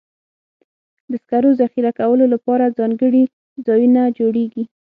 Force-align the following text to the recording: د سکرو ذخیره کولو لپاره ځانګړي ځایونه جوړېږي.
د 1.11 1.13
سکرو 1.21 1.51
ذخیره 1.61 1.91
کولو 1.99 2.25
لپاره 2.33 2.73
ځانګړي 2.79 3.23
ځایونه 3.67 4.01
جوړېږي. 4.17 4.63